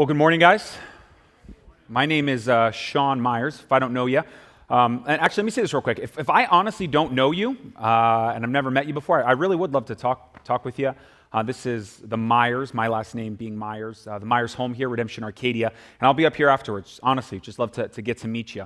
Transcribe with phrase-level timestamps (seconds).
[0.00, 0.78] Well, good morning, guys.
[1.86, 4.22] My name is uh, Sean Myers, if I don't know you.
[4.70, 5.98] Um, and actually, let me say this real quick.
[5.98, 9.32] If, if I honestly don't know you, uh, and I've never met you before, I
[9.32, 10.94] really would love to talk, talk with you.
[11.34, 14.88] Uh, this is the Myers, my last name being Myers, uh, the Myers home here,
[14.88, 15.66] Redemption Arcadia.
[15.68, 17.38] And I'll be up here afterwards, honestly.
[17.38, 18.64] Just love to, to get to meet you.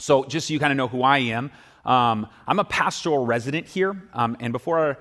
[0.00, 1.52] So, just so you kind of know who I am,
[1.84, 3.94] um, I'm a pastoral resident here.
[4.14, 4.98] Um, and before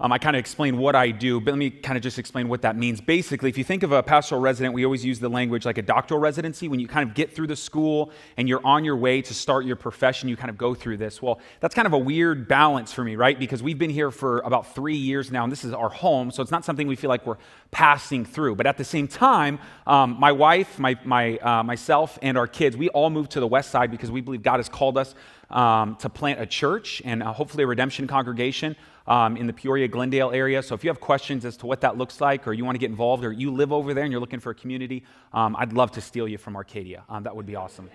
[0.00, 2.48] um, I kind of explain what I do, but let me kind of just explain
[2.48, 3.00] what that means.
[3.00, 5.82] Basically, if you think of a pastoral resident, we always use the language like a
[5.82, 6.66] doctoral residency.
[6.66, 9.66] When you kind of get through the school and you're on your way to start
[9.66, 11.22] your profession, you kind of go through this.
[11.22, 13.38] Well, that's kind of a weird balance for me, right?
[13.38, 16.42] Because we've been here for about three years now, and this is our home, so
[16.42, 17.38] it's not something we feel like we're
[17.70, 18.56] passing through.
[18.56, 22.76] But at the same time, um, my wife, my, my, uh, myself, and our kids,
[22.76, 25.14] we all moved to the west side because we believe God has called us
[25.50, 28.74] um, to plant a church and uh, hopefully a redemption congregation
[29.06, 30.62] um, in the Peoria Glendale area.
[30.62, 32.80] So if you have questions as to what that looks like, or you want to
[32.80, 35.72] get involved, or you live over there and you're looking for a community, um, I'd
[35.72, 37.04] love to steal you from Arcadia.
[37.08, 37.90] Um, that would be awesome.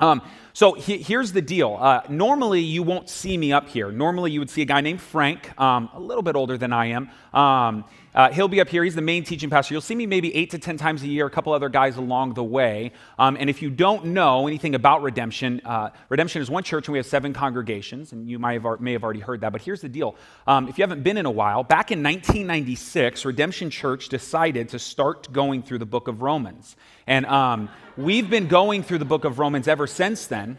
[0.00, 1.76] Um, so he, here's the deal.
[1.78, 3.90] Uh, normally, you won't see me up here.
[3.90, 6.86] Normally, you would see a guy named Frank, um, a little bit older than I
[6.86, 7.10] am.
[7.32, 7.84] Um,
[8.18, 8.82] uh, he'll be up here.
[8.82, 9.72] He's the main teaching pastor.
[9.74, 12.34] You'll see me maybe eight to 10 times a year, a couple other guys along
[12.34, 12.90] the way.
[13.16, 16.94] Um, and if you don't know anything about Redemption, uh, Redemption is one church and
[16.94, 18.10] we have seven congregations.
[18.10, 19.52] And you have, may have already heard that.
[19.52, 20.16] But here's the deal
[20.48, 24.80] um, if you haven't been in a while, back in 1996, Redemption Church decided to
[24.80, 26.74] start going through the book of Romans.
[27.06, 30.58] And um, we've been going through the book of Romans ever since then.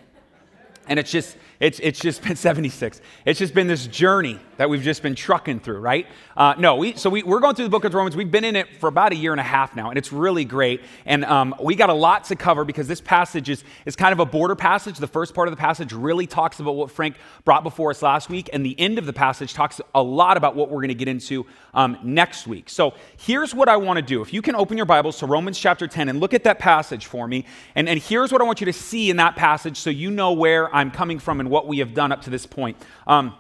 [0.90, 3.00] And it's just, it's, it's just been 76.
[3.24, 6.08] It's just been this journey that we've just been trucking through, right?
[6.36, 8.16] Uh, no, we, so we, we're going through the book of Romans.
[8.16, 10.46] We've been in it for about a year and a half now, and it's really
[10.46, 10.82] great.
[11.06, 14.20] And um, we got a lot to cover because this passage is, is kind of
[14.20, 14.98] a border passage.
[14.98, 18.28] The first part of the passage really talks about what Frank brought before us last
[18.28, 20.96] week, and the end of the passage talks a lot about what we're going to
[20.96, 21.46] get into
[21.76, 22.68] um, next week.
[22.68, 24.24] So here's what I want to do.
[24.24, 27.06] If you can open your Bibles to Romans chapter 10 and look at that passage
[27.06, 27.46] for me,
[27.76, 30.34] and, and here's what I want you to see in that passage so you know
[30.34, 32.78] where I'm coming from and what we have done up to this point.
[33.06, 33.36] Um,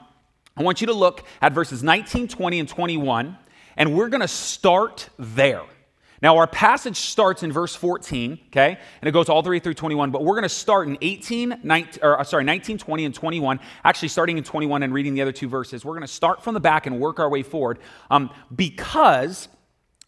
[0.57, 3.37] I want you to look at verses 19, 20, and 21,
[3.77, 5.63] and we're going to start there.
[6.21, 9.75] Now, our passage starts in verse 14, okay, and it goes all the way through
[9.75, 13.15] 21, but we're going to start in 18, 19, or, uh, sorry, 19, 20, and
[13.15, 15.85] 21, actually starting in 21 and reading the other two verses.
[15.85, 17.79] We're going to start from the back and work our way forward
[18.11, 19.47] um, because,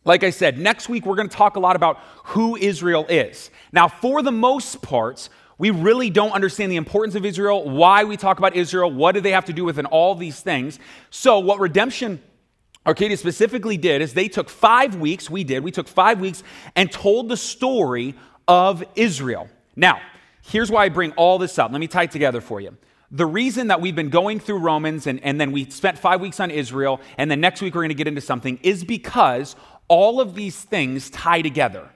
[0.03, 3.49] like I said, next week we're going to talk a lot about who Israel is.
[3.71, 5.29] Now, for the most part,
[5.61, 9.21] we really don't understand the importance of Israel, why we talk about Israel, what do
[9.21, 10.79] they have to do with and all these things.
[11.11, 12.19] So, what redemption
[12.83, 16.41] Arcadia specifically did is they took five weeks, we did, we took five weeks
[16.75, 18.15] and told the story
[18.47, 19.49] of Israel.
[19.75, 20.01] Now,
[20.41, 21.71] here's why I bring all this up.
[21.71, 22.75] Let me tie it together for you.
[23.11, 26.39] The reason that we've been going through Romans and, and then we spent five weeks
[26.39, 29.55] on Israel, and then next week we're going to get into something, is because
[29.87, 31.87] all of these things tie together.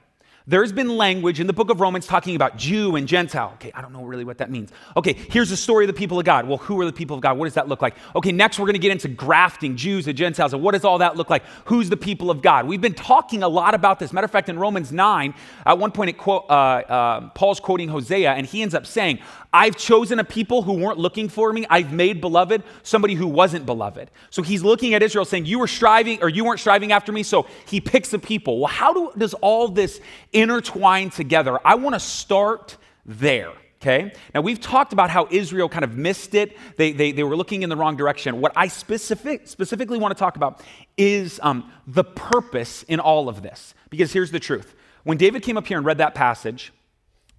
[0.48, 3.54] There's been language in the book of Romans talking about Jew and Gentile.
[3.56, 4.72] Okay, I don't know really what that means.
[4.96, 6.48] Okay, here's the story of the people of God.
[6.48, 7.40] Well, who are the people of God?
[7.40, 7.96] What does that look like?
[8.16, 10.54] Okay, next we're going to get into grafting Jews and Gentiles.
[10.54, 11.44] And what does all that look like?
[11.66, 12.68] Who's the people of God?
[12.68, 14.14] We've been talking a lot about this.
[14.14, 15.34] Matter of fact, in Romans 9,
[15.66, 19.18] at one point, quote, uh, uh, Paul's quoting Hosea, and he ends up saying,
[19.56, 21.66] I've chosen a people who weren't looking for me.
[21.70, 24.12] I've made beloved somebody who wasn't beloved.
[24.30, 27.24] So he's looking at Israel saying, You were striving, or you weren't striving after me.
[27.24, 28.60] So he picks a people.
[28.60, 30.02] Well, how do, does all this
[30.34, 31.58] intertwine together?
[31.64, 33.54] I want to start there.
[33.82, 34.12] Okay?
[34.34, 36.58] Now, we've talked about how Israel kind of missed it.
[36.76, 38.42] They, they, they were looking in the wrong direction.
[38.42, 40.62] What I specific, specifically want to talk about
[40.98, 43.74] is um, the purpose in all of this.
[43.90, 44.76] Because here's the truth.
[45.06, 46.74] When David came up here and read that passage,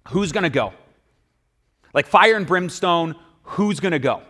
[0.07, 0.73] who's going to go?
[1.93, 4.21] Like fire and brimstone, who's going to go?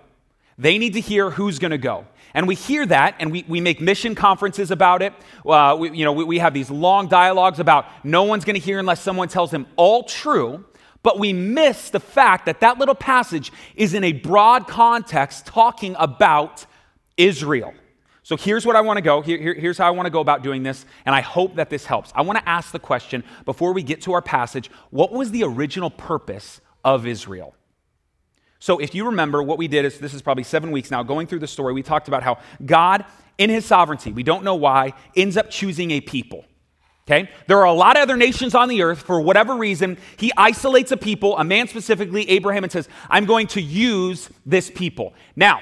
[0.57, 2.05] They need to hear who's going to go.
[2.33, 5.13] And we hear that, and we, we make mission conferences about it.
[5.45, 8.59] Uh, we, you know, we, we have these long dialogues about no one's going to
[8.59, 10.65] hear unless someone tells them all true.
[11.03, 15.95] But we miss the fact that that little passage is in a broad context talking
[15.97, 16.65] about
[17.15, 17.73] Israel.
[18.23, 19.21] So here's what I want to go.
[19.21, 21.69] Here, here, here's how I want to go about doing this, and I hope that
[21.69, 22.11] this helps.
[22.13, 25.43] I want to ask the question before we get to our passage what was the
[25.43, 27.53] original purpose of Israel?
[28.59, 31.27] So, if you remember, what we did is this is probably seven weeks now, going
[31.27, 33.05] through the story, we talked about how God,
[33.37, 36.45] in his sovereignty, we don't know why, ends up choosing a people.
[37.07, 37.29] Okay?
[37.47, 39.01] There are a lot of other nations on the earth.
[39.03, 43.47] For whatever reason, he isolates a people, a man specifically, Abraham, and says, I'm going
[43.47, 45.13] to use this people.
[45.35, 45.61] Now,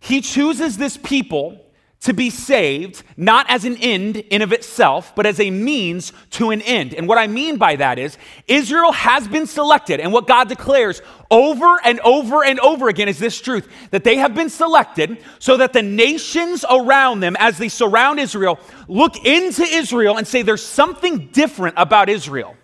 [0.00, 1.63] he chooses this people
[2.04, 6.50] to be saved, not as an end in of itself, but as a means to
[6.50, 6.92] an end.
[6.92, 11.00] And what I mean by that is Israel has been selected, and what God declares
[11.30, 15.56] over and over and over again is this truth that they have been selected so
[15.56, 20.64] that the nations around them, as they surround Israel, look into Israel and say there's
[20.64, 22.54] something different about Israel.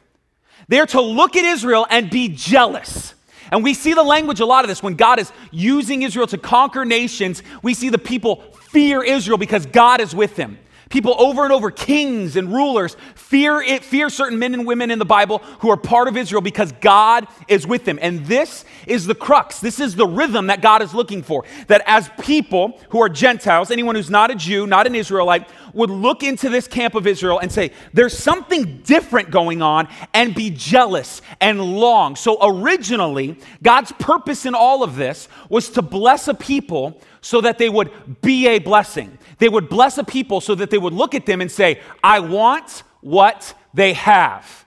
[0.69, 3.15] They're to look at Israel and be jealous.
[3.50, 6.38] And we see the language a lot of this when God is using Israel to
[6.38, 7.43] conquer nations.
[7.62, 8.37] We see the people
[8.70, 10.58] fear Israel because God is with them.
[10.91, 14.99] People over and over, kings and rulers, fear it, fear certain men and women in
[14.99, 17.97] the Bible who are part of Israel because God is with them.
[18.03, 19.61] And this is the crux.
[19.61, 21.45] This is the rhythm that God is looking for.
[21.69, 25.91] That as people who are Gentiles, anyone who's not a Jew, not an Israelite, would
[25.91, 30.51] look into this camp of Israel and say, there's something different going on and be
[30.51, 32.17] jealous and long.
[32.17, 37.59] So originally, God's purpose in all of this was to bless a people so that
[37.59, 39.19] they would be a blessing.
[39.41, 42.21] They would bless a people so that they would look at them and say, I
[42.21, 44.67] want what they have.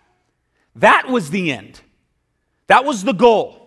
[0.75, 1.79] That was the end.
[2.67, 3.59] That was the goal.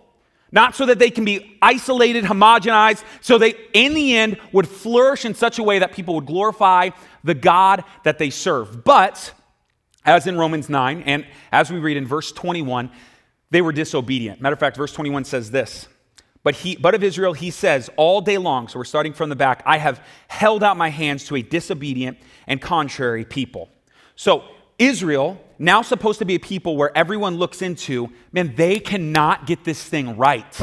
[0.51, 5.25] Not so that they can be isolated, homogenized, so they, in the end, would flourish
[5.25, 6.89] in such a way that people would glorify
[7.23, 8.83] the God that they serve.
[8.83, 9.33] But,
[10.05, 12.91] as in Romans 9, and as we read in verse 21,
[13.49, 14.41] they were disobedient.
[14.41, 15.87] Matter of fact, verse 21 says this
[16.47, 19.35] but, he, but of Israel, he says all day long, so we're starting from the
[19.35, 22.17] back, I have held out my hands to a disobedient
[22.47, 23.67] and contrary people.
[24.15, 24.45] So,
[24.79, 29.65] Israel, now supposed to be a people where everyone looks into, man, they cannot get
[29.65, 30.57] this thing right.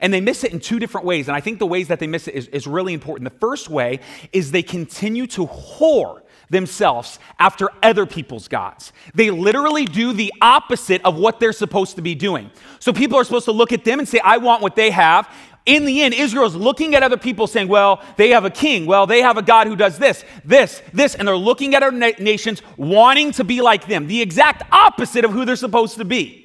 [0.00, 1.28] And they miss it in two different ways.
[1.28, 3.30] And I think the ways that they miss it is, is really important.
[3.30, 4.00] The first way
[4.32, 8.92] is they continue to whore themselves after other people's gods.
[9.14, 12.50] They literally do the opposite of what they're supposed to be doing.
[12.78, 15.28] So people are supposed to look at them and say, I want what they have.
[15.64, 18.86] In the end, Israel's looking at other people saying, well, they have a king.
[18.86, 21.16] Well, they have a God who does this, this, this.
[21.16, 25.24] And they're looking at other na- nations wanting to be like them, the exact opposite
[25.24, 26.44] of who they're supposed to be.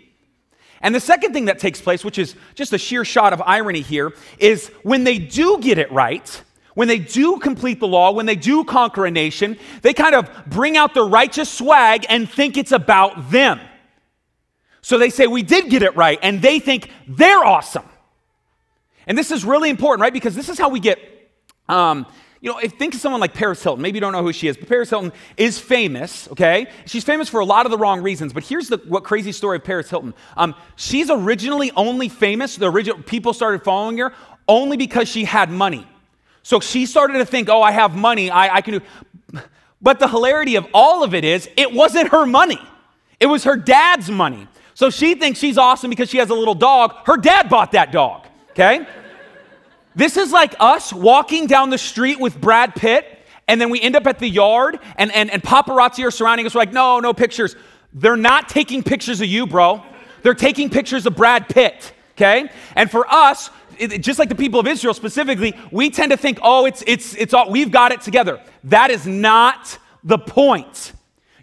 [0.81, 3.81] And the second thing that takes place, which is just a sheer shot of irony
[3.81, 6.43] here, is when they do get it right,
[6.73, 10.29] when they do complete the law, when they do conquer a nation, they kind of
[10.47, 13.59] bring out the righteous swag and think it's about them.
[14.81, 17.85] So they say, We did get it right, and they think they're awesome.
[19.07, 20.13] And this is really important, right?
[20.13, 20.99] Because this is how we get,
[21.67, 22.05] um,
[22.39, 23.81] you know, if, think of someone like Paris Hilton.
[23.81, 26.67] Maybe you don't know who she is, but Paris Hilton is famous, okay?
[26.85, 29.57] She's famous for a lot of the wrong reasons, but here's the what crazy story
[29.57, 30.13] of Paris Hilton.
[30.37, 34.13] Um, she's originally only famous, the original people started following her
[34.47, 35.87] only because she had money.
[36.43, 39.41] So she started to think, oh, I have money, I, I can do.
[39.81, 42.61] But the hilarity of all of it is, it wasn't her money,
[43.19, 44.47] it was her dad's money.
[44.73, 46.95] So she thinks she's awesome because she has a little dog.
[47.05, 48.87] Her dad bought that dog, okay?
[49.95, 53.95] this is like us walking down the street with Brad Pitt, and then we end
[53.95, 56.55] up at the yard, and, and, and paparazzi are surrounding us.
[56.55, 57.55] We're like, no, no pictures.
[57.93, 59.83] They're not taking pictures of you, bro.
[60.23, 62.49] They're taking pictures of Brad Pitt, okay?
[62.75, 63.49] And for us,
[63.81, 67.15] it, just like the people of Israel specifically, we tend to think, oh, it's, it's,
[67.15, 68.39] it's all, we've got it together.
[68.65, 70.93] That is not the point.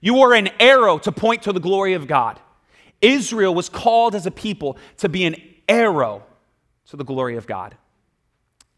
[0.01, 2.39] You are an arrow to point to the glory of God.
[3.01, 5.37] Israel was called as a people to be an
[5.69, 6.23] arrow
[6.87, 7.77] to the glory of God.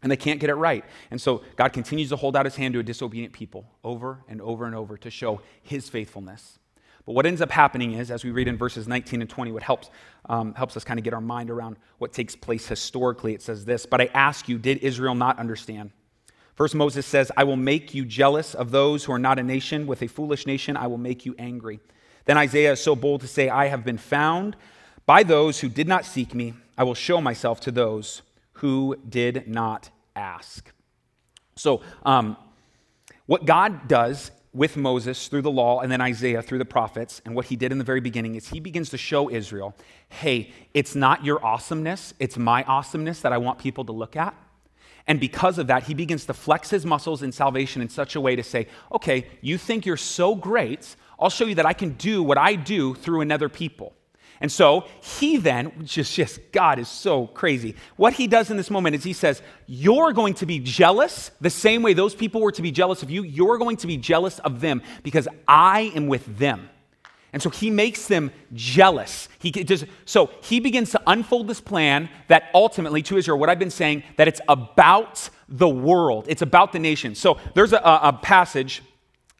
[0.03, 0.83] And they can't get it right.
[1.11, 4.41] And so God continues to hold out his hand to a disobedient people over and
[4.41, 6.57] over and over to show his faithfulness.
[7.05, 9.63] But what ends up happening is, as we read in verses 19 and 20, what
[9.63, 9.89] helps,
[10.29, 13.65] um, helps us kind of get our mind around what takes place historically, it says
[13.65, 15.91] this But I ask you, did Israel not understand?
[16.55, 19.87] First, Moses says, I will make you jealous of those who are not a nation.
[19.87, 21.79] With a foolish nation, I will make you angry.
[22.25, 24.55] Then Isaiah is so bold to say, I have been found
[25.05, 26.53] by those who did not seek me.
[26.77, 28.21] I will show myself to those
[28.53, 30.71] who did not ask.
[31.55, 32.37] So, um,
[33.25, 37.21] what God does with Moses through the law and then Isaiah through the prophets.
[37.25, 39.75] And what he did in the very beginning is he begins to show Israel
[40.09, 44.35] hey, it's not your awesomeness, it's my awesomeness that I want people to look at.
[45.07, 48.21] And because of that, he begins to flex his muscles in salvation in such a
[48.21, 51.93] way to say, okay, you think you're so great, I'll show you that I can
[51.93, 53.93] do what I do through another people.
[54.41, 57.75] And so he then, just, just God is so crazy.
[57.95, 61.51] What he does in this moment is he says, You're going to be jealous the
[61.51, 63.23] same way those people were to be jealous of you.
[63.23, 66.69] You're going to be jealous of them because I am with them.
[67.33, 69.29] And so he makes them jealous.
[69.39, 73.59] He does, so he begins to unfold this plan that ultimately to Israel, what I've
[73.59, 77.15] been saying, that it's about the world, it's about the nation.
[77.15, 78.81] So there's a, a passage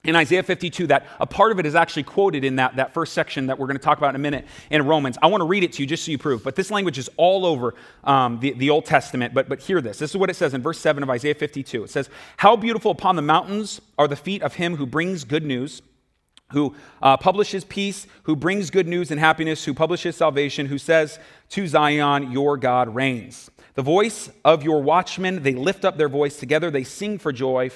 [0.03, 3.13] in Isaiah 52 that a part of it is actually quoted in that, that first
[3.13, 5.15] section that we're going to talk about in a minute in Romans.
[5.21, 6.43] I want to read it to you just so you prove.
[6.43, 9.35] But this language is all over um, the, the Old Testament.
[9.35, 9.99] But, but hear this.
[9.99, 11.83] This is what it says in verse 7 of Isaiah 52.
[11.83, 15.45] It says, How beautiful upon the mountains are the feet of him who brings good
[15.45, 15.83] news,
[16.51, 21.19] who uh, publishes peace, who brings good news and happiness, who publishes salvation, who says
[21.49, 23.51] to Zion, Your God reigns.
[23.75, 27.69] The voice of your watchmen, they lift up their voice together, they sing for joy.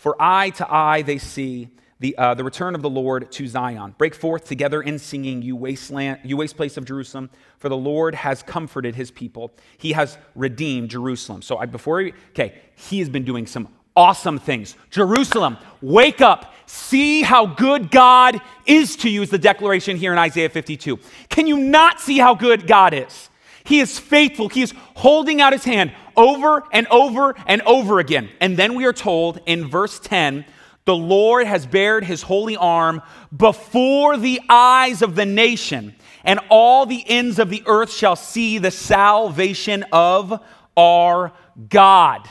[0.00, 3.94] For eye to eye they see the, uh, the return of the Lord to Zion.
[3.98, 7.28] Break forth together in singing, you wasteland, you waste place of Jerusalem,
[7.58, 9.52] for the Lord has comforted his people.
[9.76, 11.42] He has redeemed Jerusalem.
[11.42, 14.74] So I, before, okay, he has been doing some awesome things.
[14.88, 16.54] Jerusalem, wake up.
[16.64, 20.98] See how good God is to you, is the declaration here in Isaiah 52.
[21.28, 23.28] Can you not see how good God is?
[23.64, 24.48] He is faithful.
[24.48, 28.28] He is holding out his hand over and over and over again.
[28.40, 30.44] And then we are told in verse 10
[30.84, 33.02] the Lord has bared his holy arm
[33.36, 38.58] before the eyes of the nation, and all the ends of the earth shall see
[38.58, 40.42] the salvation of
[40.76, 41.32] our
[41.68, 42.28] God.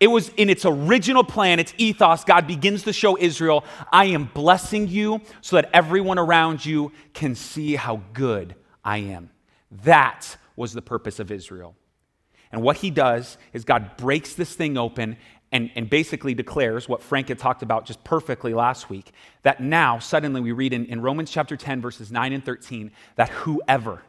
[0.00, 2.24] It was in its original plan, its ethos.
[2.24, 7.36] God begins to show Israel, I am blessing you so that everyone around you can
[7.36, 9.30] see how good I am.
[9.84, 11.76] That was the purpose of Israel.
[12.52, 15.16] And what he does is God breaks this thing open
[15.50, 19.98] and, and basically declares what Frank had talked about just perfectly last week that now,
[19.98, 24.02] suddenly, we read in, in Romans chapter 10, verses 9 and 13, that whoever,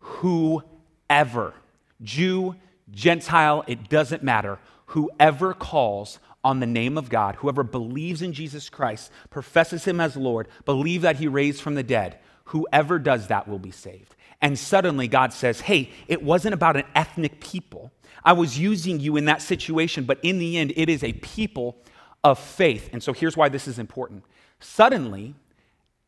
[0.00, 1.54] whoever,
[2.02, 2.56] Jew,
[2.90, 8.68] Gentile, it doesn't matter, whoever calls on the name of God, whoever believes in Jesus
[8.68, 13.48] Christ, professes him as Lord, believe that he raised from the dead, whoever does that
[13.48, 14.15] will be saved.
[14.42, 17.92] And suddenly God says, hey, it wasn't about an ethnic people.
[18.24, 21.76] I was using you in that situation, but in the end, it is a people
[22.22, 22.90] of faith.
[22.92, 24.24] And so here's why this is important.
[24.60, 25.34] Suddenly,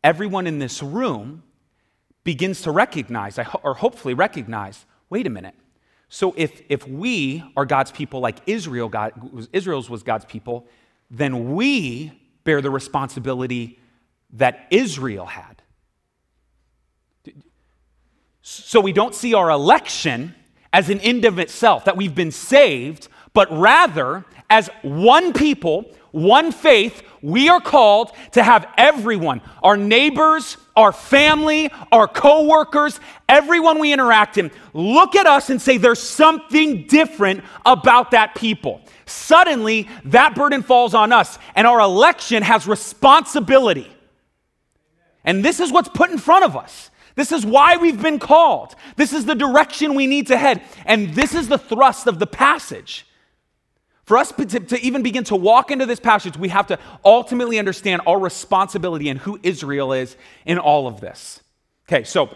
[0.03, 1.43] everyone in this room
[2.25, 5.55] begins to recognize, or hopefully recognize, wait a minute.
[6.09, 9.13] So if, if we are God's people like Israel, God,
[9.53, 10.67] Israel's was God's people,
[11.11, 12.13] then we
[12.45, 13.79] bear the responsibility
[14.33, 15.58] that Israel had.
[18.51, 20.35] So we don't see our election
[20.73, 26.51] as an end of itself, that we've been saved, but rather as one people, one
[26.51, 33.93] faith, we are called to have everyone, our neighbors, our family, our coworkers, everyone we
[33.93, 38.81] interact in, look at us and say there's something different about that people.
[39.05, 43.91] Suddenly, that burden falls on us, and our election has responsibility.
[45.23, 46.91] And this is what's put in front of us.
[47.19, 48.77] This is why we've been called.
[48.95, 50.63] This is the direction we need to head.
[50.87, 53.07] And this is the thrust of the passage.
[54.05, 57.59] For us to, to, even begin to walk into this passage, we have to ultimately
[57.59, 61.43] understand our responsibility and who Israel is in all of this.
[61.89, 62.31] Okay, so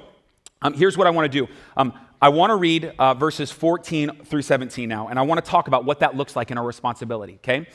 [0.62, 1.52] um, here's what I want to do.
[1.76, 5.48] Um, I want to read uh, verses 14 through 17 now, and I want to
[5.48, 7.68] talk about what that looks like in our responsibility, okay?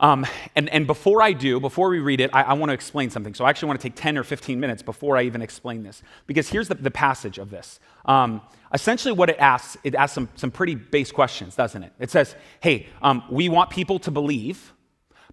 [0.00, 0.26] Um,
[0.56, 3.34] and, and before I do, before we read it, I, I want to explain something.
[3.34, 6.02] So I actually want to take 10 or 15 minutes before I even explain this.
[6.26, 7.78] Because here's the, the passage of this.
[8.06, 8.40] Um,
[8.72, 11.92] essentially, what it asks, it asks some, some pretty base questions, doesn't it?
[11.98, 14.72] It says, hey, um, we want people to believe,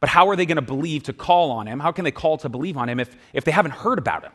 [0.02, 1.80] but how are they going to believe to call on him?
[1.80, 4.34] How can they call to believe on him if, if they haven't heard about him?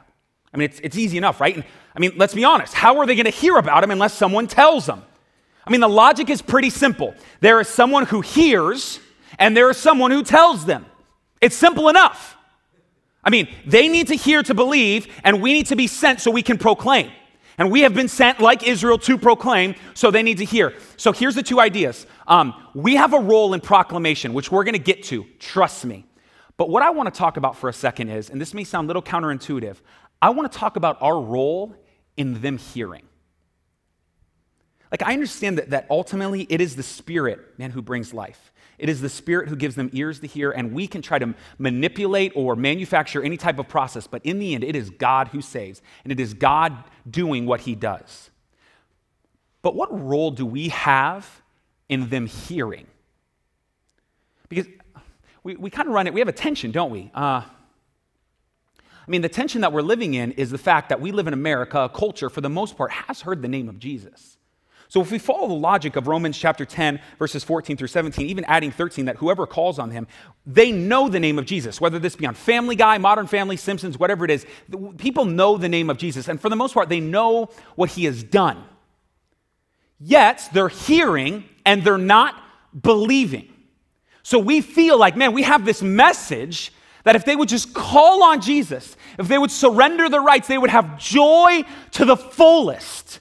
[0.55, 1.57] I mean, it's, it's easy enough, right?
[1.57, 2.73] And, I mean, let's be honest.
[2.73, 5.03] How are they going to hear about him unless someone tells them?
[5.67, 7.15] I mean, the logic is pretty simple.
[7.41, 8.99] There is someone who hears
[9.39, 10.87] and there is someone who tells them.
[11.41, 12.37] It's simple enough.
[13.25, 16.31] I mean, they need to hear to believe, and we need to be sent so
[16.31, 17.11] we can proclaim.
[17.59, 20.75] And we have been sent, like Israel, to proclaim, so they need to hear.
[20.97, 22.07] So here's the two ideas.
[22.27, 26.07] Um, we have a role in proclamation, which we're going to get to, trust me.
[26.57, 28.87] But what I want to talk about for a second is, and this may sound
[28.87, 29.77] a little counterintuitive,
[30.21, 31.75] I want to talk about our role
[32.17, 33.03] in them hearing.
[34.91, 38.52] Like, I understand that, that ultimately it is the Spirit, man, who brings life.
[38.83, 41.35] It is the Spirit who gives them ears to hear, and we can try to
[41.57, 45.41] manipulate or manufacture any type of process, but in the end, it is God who
[45.41, 46.77] saves, and it is God
[47.09, 48.31] doing what He does.
[49.63, 51.43] But what role do we have
[51.89, 52.89] in them hearing?
[54.49, 54.67] Because
[55.45, 57.09] we, we kind of run it, we have a tension, don't we?
[57.15, 57.43] Uh,
[59.07, 61.35] I mean, the tension that we're living in is the fact that we live in
[61.35, 64.39] America, a culture, for the most part, has heard the name of Jesus.
[64.93, 68.45] So if we follow the logic of Romans chapter 10, verses 14 through 17, even
[68.45, 70.07] adding 13, that whoever calls on him,
[70.45, 73.99] they know the name of Jesus, whether this be on Family Guy, Modern Family, Simpsons,
[73.99, 74.45] whatever it is,
[74.99, 76.29] people know the name of Jesus.
[76.29, 78.63] And for the most part, they know what he has done.
[79.99, 82.35] Yet they're hearing and they're not
[82.79, 83.51] believing.
[84.23, 86.71] So we feel like, man, we have this message
[87.05, 90.59] that if they would just call on Jesus, if they would surrender their rights, they
[90.59, 93.21] would have joy to the fullest.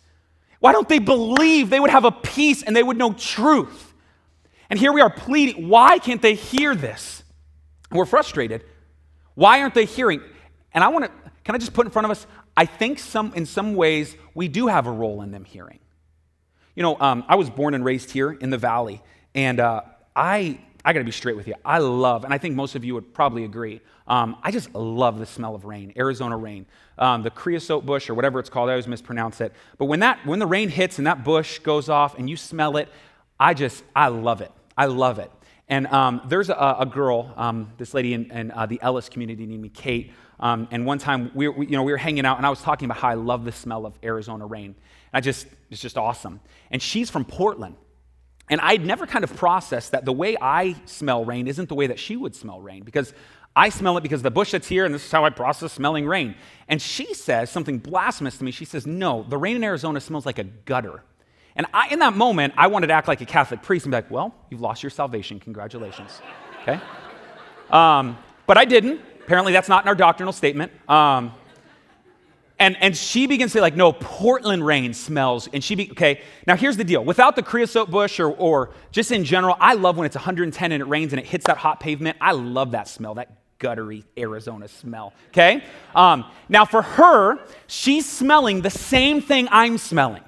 [0.62, 1.70] Why don't they believe?
[1.70, 3.94] They would have a peace and they would know truth.
[4.70, 5.68] And here we are pleading.
[5.68, 7.24] Why can't they hear this?
[7.92, 8.64] We're frustrated.
[9.34, 10.22] Why aren't they hearing?
[10.74, 11.12] And I want to,
[11.44, 12.26] can I just put in front of us?
[12.56, 15.80] I think some, in some ways we do have a role in them hearing.
[16.76, 19.02] You know, um, I was born and raised here in the valley,
[19.36, 19.82] and uh,
[20.16, 21.56] I I got to be straight with you.
[21.66, 25.20] I love, and I think most of you would probably agree, um, I just love
[25.20, 26.66] the smell of rain, Arizona rain.
[26.98, 29.54] Um, the creosote bush or whatever it's called, I always mispronounce it.
[29.78, 32.76] But when, that, when the rain hits and that bush goes off and you smell
[32.76, 32.90] it,
[33.40, 34.52] I just, I love it.
[34.78, 35.32] I love it.
[35.70, 39.46] And um, there's a, a girl, um, this lady in, in uh, the Ellis community
[39.46, 40.12] named me Kate.
[40.42, 42.62] Um, and one time we, we, you know, we were hanging out and I was
[42.62, 44.76] talking about how I love the smell of Arizona rain.
[45.14, 46.42] I just, it's just awesome.
[46.70, 47.78] And she's from Portland.
[48.50, 51.88] And I'd never kind of processed that the way I smell rain isn't the way
[51.88, 53.14] that she would smell rain because
[53.56, 56.06] I smell it because the bush that's here, and this is how I process smelling
[56.06, 56.36] rain.
[56.70, 58.52] And she says something blasphemous to me.
[58.52, 61.04] She says, No, the rain in Arizona smells like a gutter.
[61.56, 63.98] And I, in that moment, I wanted to act like a Catholic priest and be
[63.98, 65.40] like, Well, you've lost your salvation.
[65.40, 66.22] Congratulations.
[66.62, 66.80] Okay?
[67.70, 68.18] Um,
[68.48, 69.02] but I didn't.
[69.24, 70.72] Apparently, that's not in our doctrinal statement.
[70.90, 71.34] Um,
[72.58, 75.50] and, and she begins to say, like, no, Portland rain smells.
[75.52, 77.04] And she, be, okay, now here's the deal.
[77.04, 80.82] Without the creosote bush or, or just in general, I love when it's 110 and
[80.82, 82.18] it rains and it hits that hot pavement.
[82.22, 85.64] I love that smell, that guttery Arizona smell, okay?
[85.96, 90.24] Um, now for her, she's smelling the same thing I'm smelling.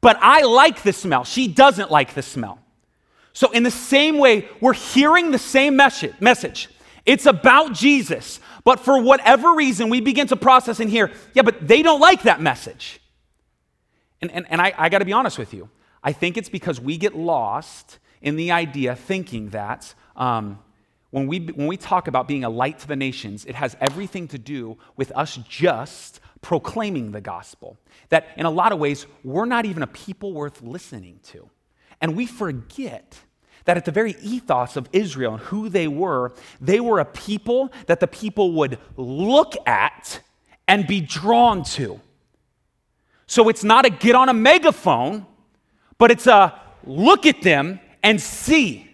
[0.00, 1.24] But I like the smell.
[1.24, 2.60] She doesn't like the smell.
[3.32, 6.68] So, in the same way, we're hearing the same message.
[7.04, 8.40] It's about Jesus.
[8.64, 12.22] But for whatever reason, we begin to process and hear, yeah, but they don't like
[12.22, 13.00] that message.
[14.20, 15.68] And, and, and I, I got to be honest with you.
[16.02, 20.58] I think it's because we get lost in the idea thinking that um,
[21.10, 24.28] when, we, when we talk about being a light to the nations, it has everything
[24.28, 27.76] to do with us just proclaiming the gospel.
[28.08, 31.48] That in a lot of ways, we're not even a people worth listening to.
[32.00, 33.18] And we forget
[33.64, 37.72] that at the very ethos of Israel and who they were, they were a people
[37.86, 40.20] that the people would look at
[40.68, 42.00] and be drawn to.
[43.26, 45.26] So it's not a get on a megaphone,
[45.98, 48.85] but it's a look at them and see.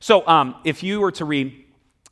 [0.00, 1.64] So um, if you were to read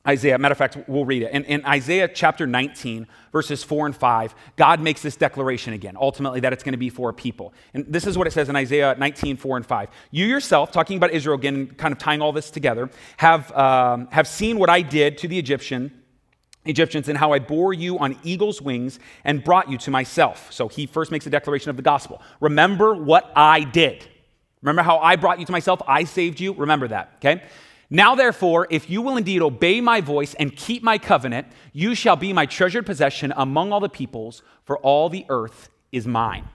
[0.06, 1.32] Isaiah, matter of fact, we'll read it.
[1.32, 6.40] In, in, Isaiah chapter 19, verses 4 and 5, God makes this declaration again, ultimately,
[6.40, 7.52] that it's going to be for a people.
[7.74, 9.88] And this is what it says in Isaiah 19, 4 and 5.
[10.10, 14.28] You yourself, talking about Israel again, kind of tying all this together, have, um, have
[14.28, 15.92] seen what I did to the Egyptian.
[16.64, 20.52] Egyptians and how I bore you on eagle's wings and brought you to myself.
[20.52, 22.20] So he first makes a declaration of the gospel.
[22.40, 24.06] Remember what I did.
[24.60, 25.80] Remember how I brought you to myself?
[25.86, 26.52] I saved you.
[26.52, 27.42] Remember that, okay?
[27.90, 32.16] Now, therefore, if you will indeed obey my voice and keep my covenant, you shall
[32.16, 36.48] be my treasured possession among all the peoples, for all the earth is mine.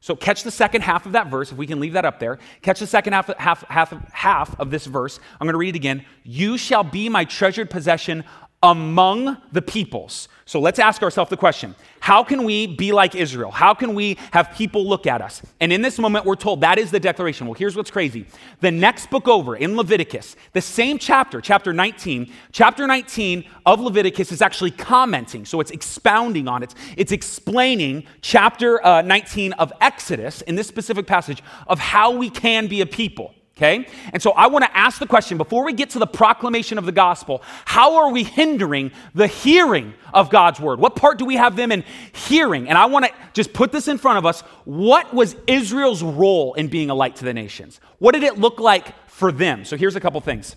[0.00, 2.38] So, catch the second half of that verse, if we can leave that up there.
[2.62, 5.20] Catch the second half, half, half, half of this verse.
[5.40, 6.04] I'm going to read it again.
[6.24, 8.24] You shall be my treasured possession
[8.66, 10.28] among the peoples.
[10.44, 13.52] So let's ask ourselves the question How can we be like Israel?
[13.52, 15.40] How can we have people look at us?
[15.60, 17.46] And in this moment, we're told that is the declaration.
[17.46, 18.26] Well, here's what's crazy.
[18.60, 24.32] The next book over in Leviticus, the same chapter, chapter 19, chapter 19 of Leviticus
[24.32, 25.44] is actually commenting.
[25.44, 31.06] So it's expounding on it, it's explaining chapter uh, 19 of Exodus in this specific
[31.06, 33.32] passage of how we can be a people.
[33.56, 33.86] Okay?
[34.12, 36.84] And so I want to ask the question before we get to the proclamation of
[36.84, 40.78] the gospel, how are we hindering the hearing of God's word?
[40.78, 42.68] What part do we have them in hearing?
[42.68, 44.42] And I want to just put this in front of us.
[44.66, 47.80] What was Israel's role in being a light to the nations?
[47.98, 49.64] What did it look like for them?
[49.64, 50.54] So here's a couple things.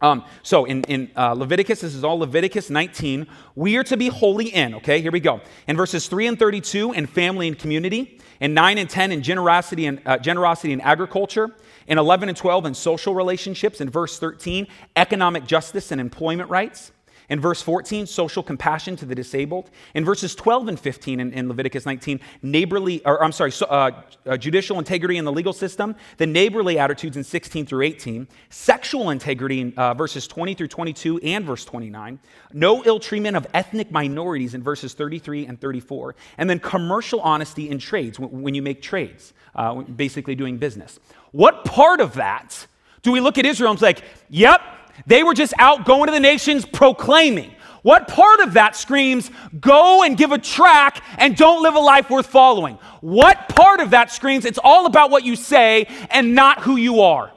[0.00, 3.28] Um, so in, in uh, Leviticus, this is all Leviticus 19.
[3.54, 5.00] We are to be holy in, okay?
[5.00, 5.40] Here we go.
[5.68, 8.18] In verses 3 and 32, in family and community.
[8.40, 11.54] In 9 and 10, in generosity and, uh, generosity and agriculture.
[11.86, 13.80] In 11 and 12, in social relationships.
[13.80, 16.92] In verse 13, economic justice and employment rights.
[17.28, 19.70] In verse 14, social compassion to the disabled.
[19.94, 24.02] In verses 12 and 15 in, in Leviticus 19, neighborly, or I'm sorry, so, uh,
[24.26, 25.96] uh, judicial integrity in the legal system.
[26.18, 28.28] The neighborly attitudes in 16 through 18.
[28.50, 32.20] Sexual integrity in uh, verses 20 through 22 and verse 29.
[32.52, 36.14] No ill treatment of ethnic minorities in verses 33 and 34.
[36.38, 41.00] And then commercial honesty in trades, when, when you make trades, uh, basically doing business.
[41.36, 42.66] What part of that
[43.02, 44.62] do we look at Israel and say, like, yep,
[45.06, 47.52] they were just out going to the nations proclaiming.
[47.82, 52.08] What part of that screams, go and give a track and don't live a life
[52.08, 52.78] worth following?
[53.02, 57.02] What part of that screams, it's all about what you say and not who you
[57.02, 57.30] are?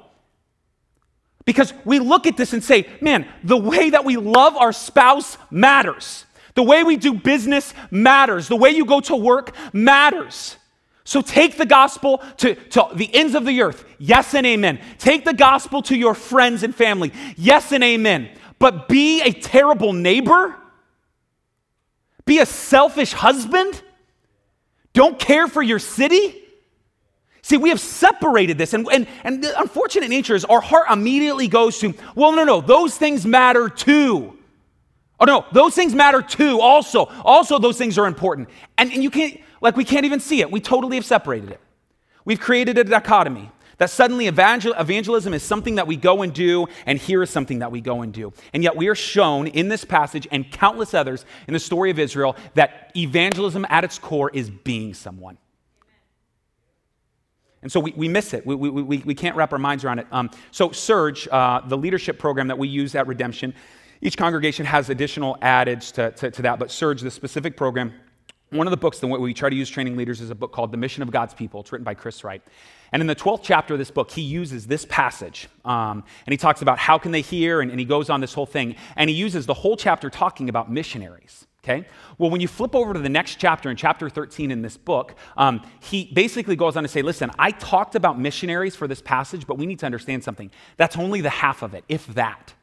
[1.43, 5.37] Because we look at this and say, man, the way that we love our spouse
[5.51, 6.25] matters.
[6.55, 8.47] The way we do business matters.
[8.47, 10.55] The way you go to work matters.
[11.09, 13.83] So take the gospel to, to the ends of the earth.
[13.97, 14.79] Yes and amen.
[14.99, 17.11] Take the gospel to your friends and family.
[17.35, 18.29] Yes and amen.
[18.59, 20.55] But be a terrible neighbor?
[22.25, 23.81] Be a selfish husband?
[24.93, 26.43] Don't care for your city?
[27.41, 31.47] See, we have separated this, and, and, and the unfortunate nature is our heart immediately
[31.47, 34.37] goes to, well, no, no, those things matter too.
[35.19, 37.05] Oh, no, those things matter too, also.
[37.25, 38.47] Also, those things are important.
[38.77, 40.51] And, and you can't, like, we can't even see it.
[40.51, 41.59] We totally have separated it.
[42.25, 46.67] We've created a dichotomy that suddenly evangel- evangelism is something that we go and do,
[46.85, 48.33] and here is something that we go and do.
[48.53, 51.97] And yet, we are shown in this passage and countless others in the story of
[51.97, 55.37] Israel that evangelism at its core is being someone.
[57.61, 58.45] And so we, we miss it.
[58.45, 60.07] We, we, we, we can't wrap our minds around it.
[60.11, 63.53] Um, so, Surge, uh, the leadership program that we use at Redemption,
[64.01, 67.93] each congregation has additional adage to, to, to, that, but Surge, the specific program,
[68.51, 70.71] one of the books that we try to use training leaders is a book called
[70.71, 71.61] The Mission of God's People.
[71.61, 72.41] It's written by Chris Wright.
[72.91, 75.47] And in the 12th chapter of this book, he uses this passage.
[75.63, 78.33] Um, and he talks about how can they hear, and, and he goes on this
[78.33, 78.75] whole thing.
[78.95, 81.45] And he uses the whole chapter talking about missionaries.
[81.63, 81.85] Okay?
[82.17, 85.13] Well, when you flip over to the next chapter, in chapter 13 in this book,
[85.37, 89.45] um, he basically goes on to say, listen, I talked about missionaries for this passage,
[89.45, 90.49] but we need to understand something.
[90.77, 92.53] That's only the half of it, if that.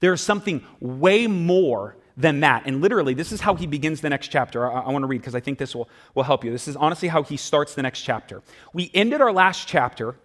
[0.00, 2.62] There's something way more than that.
[2.66, 4.70] And literally, this is how he begins the next chapter.
[4.70, 6.50] I, I want to read because I think this will, will help you.
[6.50, 8.42] This is honestly how he starts the next chapter.
[8.72, 10.16] We ended our last chapter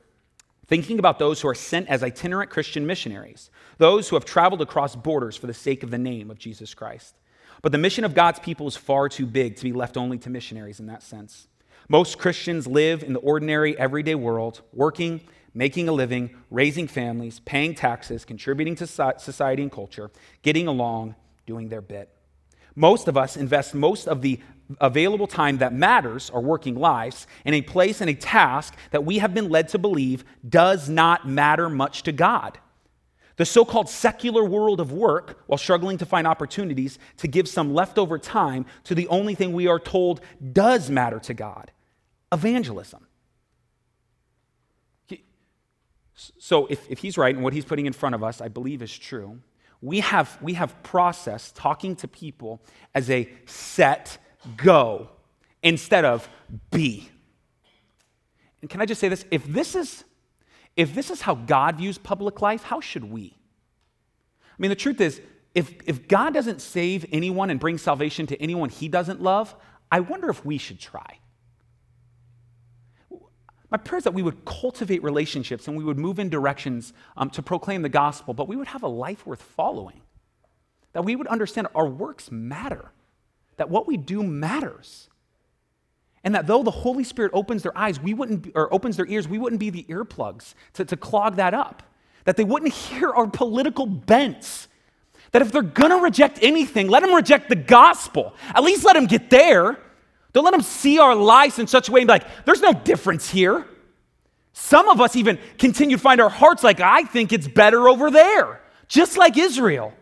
[0.67, 4.95] thinking about those who are sent as itinerant Christian missionaries, those who have traveled across
[4.95, 7.15] borders for the sake of the name of Jesus Christ.
[7.61, 10.29] But the mission of God's people is far too big to be left only to
[10.29, 11.47] missionaries in that sense.
[11.89, 15.19] Most Christians live in the ordinary, everyday world, working,
[15.53, 20.09] making a living, raising families, paying taxes, contributing to society and culture,
[20.41, 21.15] getting along,
[21.51, 22.07] doing their bit.
[22.75, 24.39] Most of us invest most of the
[24.79, 29.17] available time that matters, our working lives, in a place and a task that we
[29.17, 32.57] have been led to believe does not matter much to God.
[33.35, 37.73] The so called secular world of work, while struggling to find opportunities to give some
[37.73, 40.21] leftover time to the only thing we are told
[40.53, 41.71] does matter to God
[42.31, 43.05] evangelism.
[46.37, 48.81] So, if, if he's right and what he's putting in front of us, I believe
[48.81, 49.41] is true,
[49.81, 52.61] we have, we have processed talking to people
[52.93, 54.17] as a set,
[54.57, 55.09] go,
[55.63, 56.27] instead of
[56.71, 57.09] be.
[58.61, 59.25] And can I just say this?
[59.31, 60.03] If this is
[60.75, 63.35] if this is how God views public life, how should we?
[64.43, 65.21] I mean, the truth is,
[65.53, 69.53] if, if God doesn't save anyone and bring salvation to anyone he doesn't love,
[69.91, 71.19] I wonder if we should try.
[73.71, 77.29] My prayer is that we would cultivate relationships and we would move in directions um,
[77.31, 80.01] to proclaim the gospel, but we would have a life worth following.
[80.91, 82.91] That we would understand our works matter,
[83.55, 85.07] that what we do matters.
[86.23, 89.07] And that though the Holy Spirit opens their eyes, we wouldn't be, or opens their
[89.07, 91.81] ears, we wouldn't be the earplugs to, to clog that up.
[92.25, 94.67] That they wouldn't hear our political bents.
[95.31, 98.35] That if they're gonna reject anything, let them reject the gospel.
[98.53, 99.79] At least let them get there.
[100.33, 102.73] Don't let them see our lives in such a way and be like, there's no
[102.73, 103.65] difference here.
[104.53, 108.11] Some of us even continue to find our hearts like, I think it's better over
[108.11, 109.93] there, just like Israel.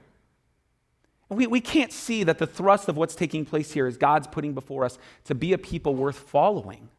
[1.30, 4.54] We, we can't see that the thrust of what's taking place here is God's putting
[4.54, 6.89] before us to be a people worth following.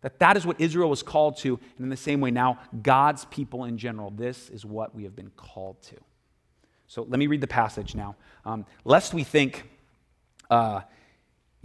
[0.00, 3.24] That that is what Israel was called to, and in the same way now, God's
[3.26, 4.10] people in general.
[4.10, 5.96] This is what we have been called to.
[6.88, 8.16] So let me read the passage now.
[8.44, 9.70] Um, lest we think,
[10.50, 10.82] uh,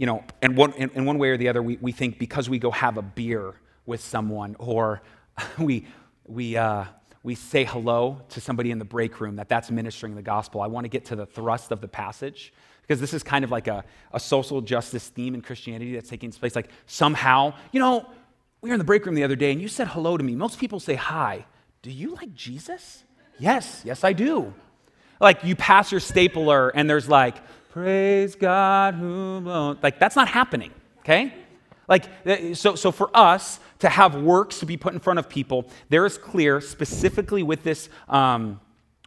[0.00, 2.48] you know, in one, in, in one way or the other, we, we think because
[2.48, 3.52] we go have a beer
[3.84, 5.02] with someone or
[5.58, 5.86] we,
[6.26, 6.86] we, uh,
[7.22, 10.62] we say hello to somebody in the break room, that that's ministering the gospel.
[10.62, 13.50] I want to get to the thrust of the passage because this is kind of
[13.50, 16.56] like a, a social justice theme in Christianity that's taking place.
[16.56, 18.08] Like somehow, you know,
[18.62, 20.34] we were in the break room the other day and you said hello to me.
[20.34, 21.44] Most people say hi.
[21.82, 23.04] Do you like Jesus?
[23.38, 24.54] Yes, yes, I do.
[25.20, 27.36] Like you pass your stapler and there's like,
[27.70, 31.32] praise God who, like that's not happening, okay?
[31.88, 35.28] Like, uh, so, so for us to have works to be put in front of
[35.28, 38.60] people, there is clear, specifically with this, um,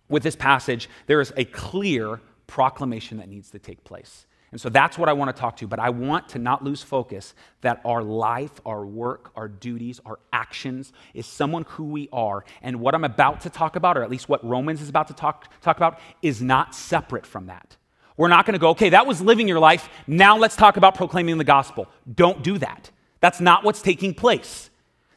[0.09, 4.25] with this passage, there is a clear proclamation that needs to take place.
[4.51, 6.83] And so that's what I want to talk to, but I want to not lose
[6.83, 12.45] focus that our life, our work, our duties, our actions is someone who we are.
[12.61, 15.13] And what I'm about to talk about, or at least what Romans is about to
[15.13, 17.77] talk, talk about, is not separate from that.
[18.17, 19.89] We're not going to go, okay, that was living your life.
[20.05, 21.87] Now let's talk about proclaiming the gospel.
[22.13, 22.91] Don't do that.
[23.19, 24.69] That's not what's taking place.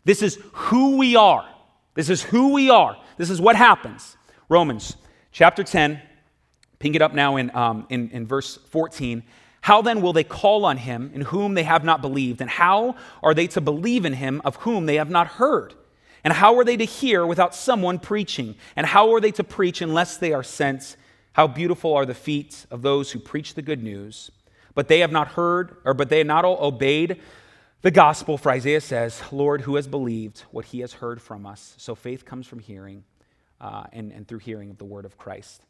[0.04, 1.46] This is who we are.
[1.94, 2.96] This is who we are.
[3.16, 4.16] This is what happens.
[4.48, 4.96] Romans
[5.32, 6.00] chapter 10,
[6.78, 9.22] ping it up now in, um, in, in verse 14.
[9.60, 12.40] How then will they call on him in whom they have not believed?
[12.40, 15.74] And how are they to believe in him of whom they have not heard?
[16.22, 18.54] And how are they to hear without someone preaching?
[18.76, 20.96] And how are they to preach unless they are sent?
[21.36, 24.30] How beautiful are the feet of those who preach the good news,
[24.74, 27.20] but they have not heard, or but they have not all obeyed
[27.82, 28.38] the gospel.
[28.38, 31.74] For Isaiah says, Lord, who has believed what he has heard from us?
[31.76, 33.04] So faith comes from hearing,
[33.60, 35.60] uh, and, and through hearing of the word of Christ.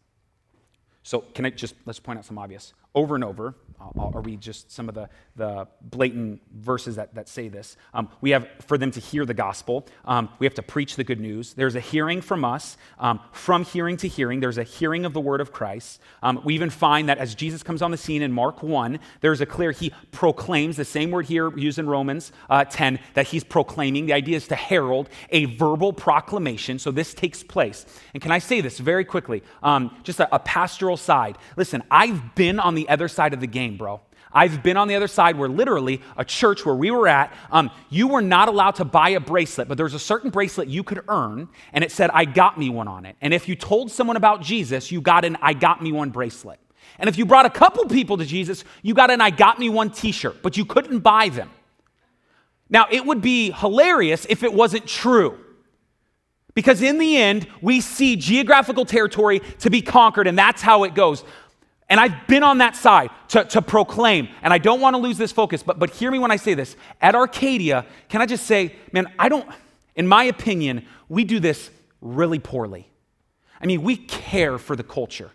[1.03, 2.73] So, can I just, let's point out some obvious.
[2.97, 7.29] Over and over, I'll, I'll read just some of the, the blatant verses that, that
[7.29, 7.77] say this.
[7.95, 11.05] Um, we have for them to hear the gospel, um, we have to preach the
[11.05, 11.55] good news.
[11.55, 14.41] There's a hearing from us, um, from hearing to hearing.
[14.41, 16.01] There's a hearing of the word of Christ.
[16.23, 19.41] Um, we even find that as Jesus comes on the scene in Mark 1, there's
[19.41, 23.45] a clear, he proclaims the same word here used in Romans uh, 10, that he's
[23.45, 24.07] proclaiming.
[24.07, 26.79] The idea is to herald a verbal proclamation.
[26.79, 27.85] So, this takes place.
[28.15, 29.43] And can I say this very quickly?
[29.63, 31.37] Um, just a, a pastoral side.
[31.57, 34.01] Listen, I've been on the other side of the game, bro.
[34.33, 37.71] I've been on the other side where literally a church where we were at, um,
[37.89, 41.03] you were not allowed to buy a bracelet, but there's a certain bracelet you could
[41.09, 43.17] earn, and it said, I got me one on it.
[43.21, 46.61] And if you told someone about Jesus, you got an I got me one bracelet.
[46.99, 49.69] And if you brought a couple people to Jesus, you got an I got me
[49.69, 51.51] one t shirt, but you couldn't buy them.
[52.69, 55.39] Now, it would be hilarious if it wasn't true.
[56.55, 60.95] Because in the end, we see geographical territory to be conquered, and that's how it
[60.95, 61.23] goes.
[61.89, 65.19] And I've been on that side to, to proclaim, and I don't want to lose
[65.19, 66.75] this focus, but, but hear me when I say this.
[67.01, 69.49] At Arcadia, can I just say, man, I don't,
[69.95, 71.71] in my opinion, we do this
[72.01, 72.89] really poorly.
[73.61, 75.31] I mean, we care for the culture.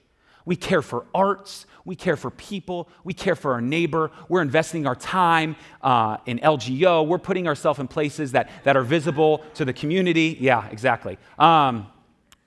[0.45, 1.65] We care for arts.
[1.85, 2.89] We care for people.
[3.03, 4.11] We care for our neighbor.
[4.27, 7.07] We're investing our time uh, in LGO.
[7.07, 10.37] We're putting ourselves in places that, that are visible to the community.
[10.39, 11.17] Yeah, exactly.
[11.39, 11.87] Um,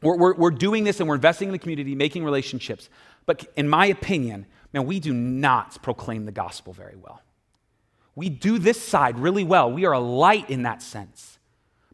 [0.03, 2.91] we're, we're, we're doing this and we're investing in the community, making relationships.
[3.27, 7.23] But in my opinion, man, we do not proclaim the gospel very well.
[8.15, 9.73] We do this side really well.
[9.73, 11.39] We are a light in that sense.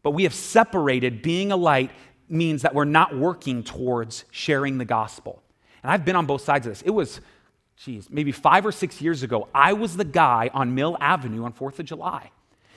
[0.03, 1.91] But we have separated being a light
[2.29, 5.41] means that we're not working towards sharing the gospel.
[5.83, 6.81] And I've been on both sides of this.
[6.83, 7.21] It was,
[7.75, 11.53] geez, maybe five or six years ago, I was the guy on Mill Avenue on
[11.53, 12.31] 4th of July.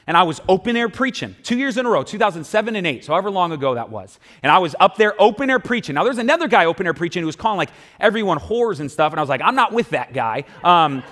[0.07, 3.13] And I was open air preaching two years in a row, 2007 and 8, so
[3.13, 4.19] however long ago that was.
[4.43, 5.95] And I was up there open air preaching.
[5.95, 9.13] Now, there's another guy open air preaching who was calling like everyone whores and stuff.
[9.13, 10.45] And I was like, I'm not with that guy.
[10.63, 11.03] Um,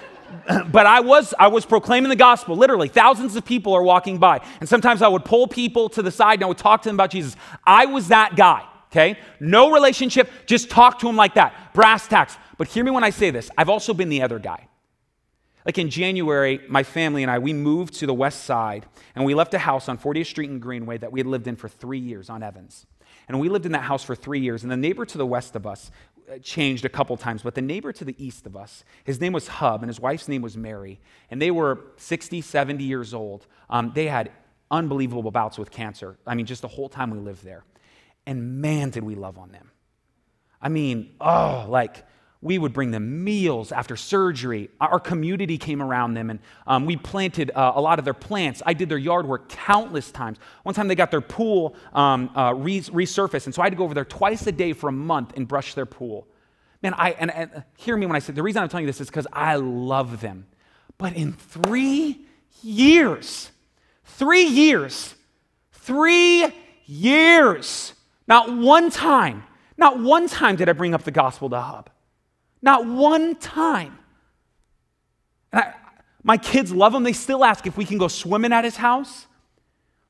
[0.70, 2.88] but I was, I was proclaiming the gospel, literally.
[2.88, 4.40] Thousands of people are walking by.
[4.60, 6.96] And sometimes I would pull people to the side and I would talk to them
[6.96, 7.36] about Jesus.
[7.64, 9.18] I was that guy okay?
[9.40, 11.72] No relationship, just talk to him like that.
[11.72, 12.36] Brass tacks.
[12.58, 13.50] But hear me when I say this.
[13.56, 14.68] I've also been the other guy.
[15.64, 19.34] Like in January, my family and I, we moved to the west side and we
[19.34, 22.00] left a house on 40th Street and Greenway that we had lived in for three
[22.00, 22.86] years on Evans.
[23.28, 24.62] And we lived in that house for three years.
[24.62, 25.90] And the neighbor to the west of us
[26.30, 29.32] uh, changed a couple times, but the neighbor to the east of us, his name
[29.32, 31.00] was Hub and his wife's name was Mary.
[31.30, 33.46] And they were 60, 70 years old.
[33.70, 34.32] Um, they had
[34.70, 36.16] unbelievable bouts with cancer.
[36.26, 37.64] I mean, just the whole time we lived there.
[38.26, 39.70] And man, did we love on them.
[40.60, 42.04] I mean, oh, like
[42.42, 44.68] we would bring them meals after surgery.
[44.80, 48.60] Our community came around them and um, we planted uh, a lot of their plants.
[48.66, 50.38] I did their yard work countless times.
[50.64, 53.84] One time they got their pool um, uh, resurfaced, and so I had to go
[53.84, 56.26] over there twice a day for a month and brush their pool.
[56.82, 59.00] Man, I, and, and hear me when I say the reason I'm telling you this
[59.00, 60.46] is because I love them.
[60.98, 62.26] But in three
[62.60, 63.52] years,
[64.04, 65.14] three years,
[65.72, 66.48] three
[66.86, 67.94] years,
[68.26, 69.44] not one time,
[69.76, 71.90] not one time did I bring up the gospel to Hub.
[72.62, 73.98] Not one time.
[75.52, 75.74] I,
[76.22, 77.02] my kids love him.
[77.02, 79.26] They still ask if we can go swimming at his house.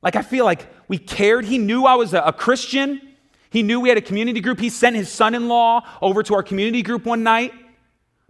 [0.01, 1.45] Like, I feel like we cared.
[1.45, 3.01] He knew I was a, a Christian.
[3.49, 4.59] He knew we had a community group.
[4.59, 7.53] He sent his son in law over to our community group one night.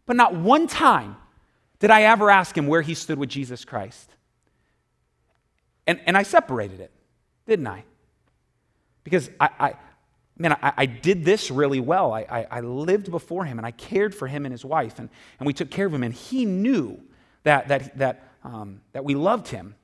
[0.05, 1.17] But not one time
[1.79, 4.09] did I ever ask him where he stood with Jesus Christ.
[5.85, 6.91] And, and I separated it,
[7.45, 7.83] didn't I?
[9.03, 9.73] Because I, I
[10.37, 12.11] man, I, I, did this really well.
[12.13, 15.09] I, I, I, lived before him and I cared for him and his wife, and,
[15.39, 16.99] and we took care of him, and he knew
[17.43, 19.75] that, that, that, um, that we loved him.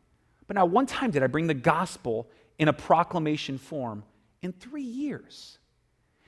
[0.48, 4.04] But now, one time did I bring the gospel in a proclamation form
[4.42, 5.60] in three years.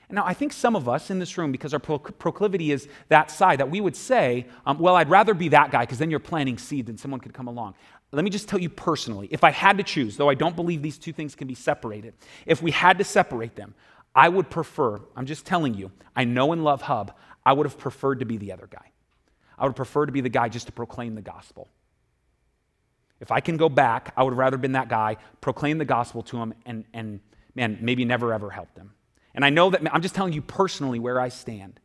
[0.08, 3.30] And now, I think some of us in this room, because our proclivity is that
[3.30, 6.20] side, that we would say, um, well, I'd rather be that guy because then you're
[6.20, 7.74] planting seeds and someone could come along.
[8.12, 10.82] Let me just tell you personally if I had to choose, though I don't believe
[10.82, 12.12] these two things can be separated,
[12.44, 13.74] if we had to separate them,
[14.14, 17.78] I would prefer, I'm just telling you, I know and love Hub, I would have
[17.78, 18.92] preferred to be the other guy.
[19.58, 21.68] I would prefer to be the guy just to proclaim the gospel.
[23.20, 26.22] If I can go back, I would rather have been that guy, proclaim the gospel
[26.24, 27.20] to him, and, and
[27.54, 28.92] man, maybe never ever help them.
[29.34, 31.80] And I know that I'm just telling you personally where I stand.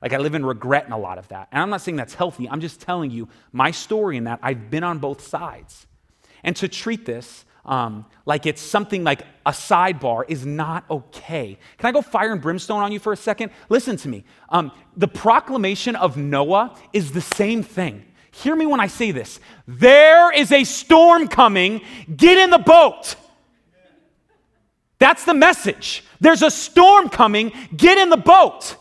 [0.00, 1.48] Like I live in regret in a lot of that.
[1.52, 2.48] And I'm not saying that's healthy.
[2.48, 5.86] I'm just telling you my story in that I've been on both sides.
[6.42, 11.58] And to treat this um, like it's something like a sidebar is not okay.
[11.78, 13.52] Can I go fire and brimstone on you for a second?
[13.68, 14.24] Listen to me.
[14.48, 18.04] Um, the proclamation of Noah is the same thing.
[18.32, 19.38] Hear me when I say this.
[19.68, 21.82] There is a storm coming.
[22.16, 23.14] Get in the boat.
[24.98, 26.04] That's the message.
[26.20, 27.52] There's a storm coming.
[27.76, 28.76] Get in the boat.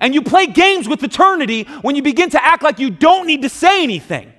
[0.00, 3.42] And you play games with eternity when you begin to act like you don't need
[3.42, 4.32] to say anything.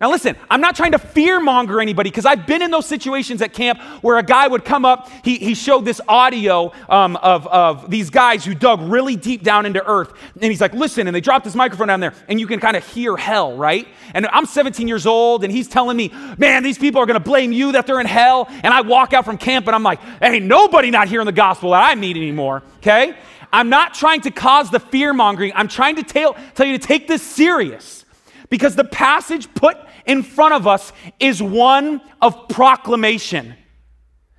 [0.00, 3.42] Now, listen, I'm not trying to fear monger anybody because I've been in those situations
[3.42, 7.46] at camp where a guy would come up, he, he showed this audio um, of,
[7.48, 10.14] of these guys who dug really deep down into earth.
[10.36, 12.78] And he's like, listen, and they dropped this microphone down there, and you can kind
[12.78, 13.86] of hear hell, right?
[14.14, 17.24] And I'm 17 years old, and he's telling me, man, these people are going to
[17.24, 18.46] blame you that they're in hell.
[18.48, 21.72] And I walk out from camp, and I'm like, hey, nobody not hearing the gospel
[21.72, 23.14] that I meet anymore, okay?
[23.52, 25.52] I'm not trying to cause the fear mongering.
[25.54, 28.06] I'm trying to tell, tell you to take this serious
[28.48, 29.76] because the passage put
[30.10, 33.54] in front of us is one of proclamation.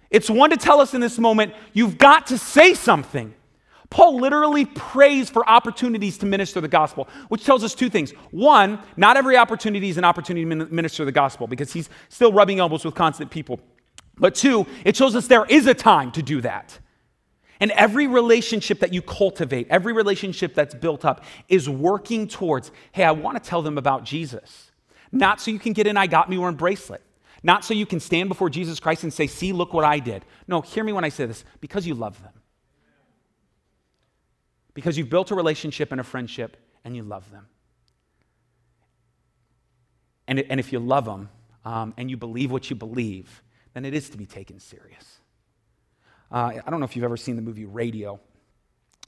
[0.10, 3.34] It's one to tell us in this moment, you've got to say something.
[3.90, 8.12] Paul literally prays for opportunities to minister the gospel, which tells us two things.
[8.32, 12.60] One, not every opportunity is an opportunity to minister the gospel because he's still rubbing
[12.60, 13.62] elbows with constant people.
[14.18, 16.78] But two, it shows us there is a time to do that.
[17.62, 23.06] And every relationship that you cultivate, every relationship that's built up, is working towards hey,
[23.06, 24.71] I want to tell them about Jesus.
[25.12, 27.02] Not so you can get an I got me wearing bracelet.
[27.44, 30.26] Not so you can stand before Jesus Christ and say, see, look what I did.
[30.48, 32.34] No, hear me when I say this because you love them.
[34.74, 37.48] Because you've built a relationship and a friendship and you love them.
[40.28, 41.30] And, and if you love them
[41.66, 43.44] um, and you believe what you believe,
[43.74, 45.20] then it is to be taken serious.
[46.32, 48.20] Uh, I don't know if you've ever seen the movie Radio,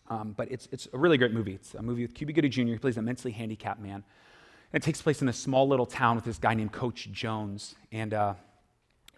[0.09, 1.53] um, but it's, it's a really great movie.
[1.53, 4.03] It's a movie with Cuba Gooding Jr., He plays an immensely handicapped man.
[4.73, 7.75] It takes place in a small little town with this guy named Coach Jones.
[7.91, 8.33] And uh,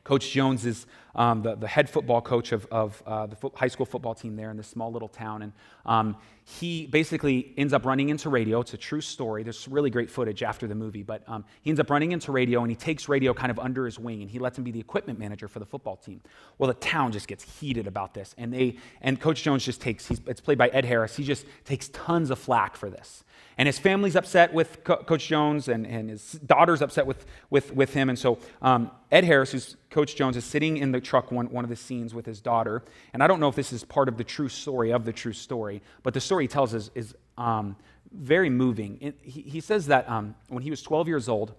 [0.04, 3.70] Coach Jones is um, the, the head football coach of, of uh, the fo- high
[3.70, 5.44] school football team there in this small little town.
[5.44, 5.54] And
[5.86, 8.62] um, he basically ends up running into radio.
[8.62, 9.42] It's a true story.
[9.42, 12.62] There's really great footage after the movie, but um, he ends up running into radio
[12.62, 14.80] and he takes radio kind of under his wing and he lets him be the
[14.80, 16.22] equipment manager for the football team.
[16.60, 18.36] Well, the town just gets heated about this.
[18.38, 21.88] And, they, and Coach Jones just takes, it's played by Ed Harris, he just takes
[21.90, 23.24] tons of flack for this.
[23.58, 27.74] And his family's upset with Co- Coach Jones, and, and his daughter's upset with, with,
[27.74, 28.10] with him.
[28.10, 31.64] And so um, Ed Harris, who's Coach Jones, is sitting in the truck one, one
[31.64, 32.84] of the scenes with his daughter.
[33.14, 35.32] And I don't know if this is part of the true story of the true
[35.32, 37.76] story, but the story he tells is, is um,
[38.12, 38.98] very moving.
[39.02, 41.54] It, he, he, says that um, when he was 12 years old,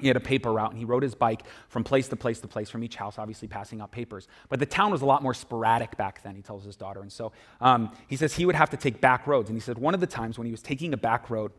[0.00, 2.48] he had a paper route and he rode his bike from place to place to
[2.48, 4.26] place from each house, obviously passing out papers.
[4.48, 7.00] But the town was a lot more sporadic back then, he tells his daughter.
[7.00, 9.48] And so um, he says he would have to take back roads.
[9.50, 11.52] And he said one of the times when he was taking a back road,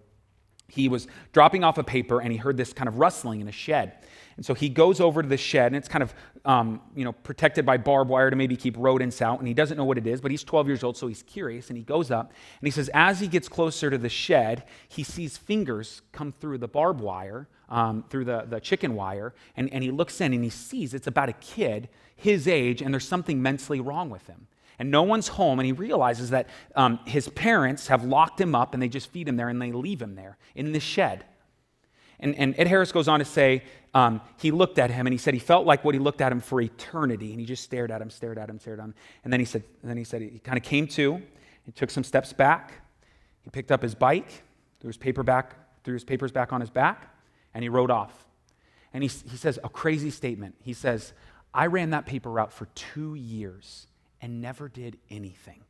[0.67, 3.51] he was dropping off a paper and he heard this kind of rustling in a
[3.51, 3.93] shed.
[4.37, 7.13] And so he goes over to the shed, and it's kind of um, you know
[7.13, 9.39] protected by barbed wire to maybe keep rodents out.
[9.39, 11.69] And he doesn't know what it is, but he's 12 years old, so he's curious.
[11.69, 15.03] And he goes up, and he says, as he gets closer to the shed, he
[15.03, 19.83] sees fingers come through the barbed wire, um, through the, the chicken wire, and, and
[19.83, 23.41] he looks in and he sees it's about a kid his age, and there's something
[23.41, 24.47] mentally wrong with him
[24.79, 28.73] and no one's home, and he realizes that um, his parents have locked him up
[28.73, 31.25] and they just feed him there and they leave him there in the shed.
[32.19, 35.17] And, and Ed Harris goes on to say um, he looked at him and he
[35.17, 37.91] said he felt like what he looked at him for eternity, and he just stared
[37.91, 38.95] at him, stared at him, stared at him.
[39.23, 41.21] And then he said, then he said he kind of came to,
[41.63, 42.73] he took some steps back,
[43.41, 44.43] he picked up his bike,
[44.79, 47.15] threw his paper back, threw his papers back on his back,
[47.53, 48.25] and he rode off.
[48.93, 50.55] And he, he says a crazy statement.
[50.61, 51.13] He says,
[51.53, 53.87] I ran that paper route for two years
[54.25, 55.61] and never did anything.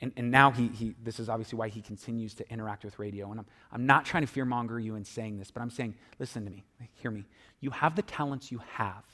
[0.00, 3.30] And, and now he, he, this is obviously why he continues to interact with radio.
[3.30, 6.46] And I'm, I'm not trying to fearmonger you in saying this, but I'm saying, listen
[6.46, 7.26] to me, hear me.
[7.60, 9.04] You have the talents you have,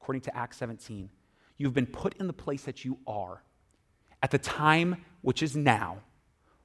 [0.00, 1.10] according to Acts 17.
[1.56, 3.42] You've been put in the place that you are
[4.22, 5.98] at the time which is now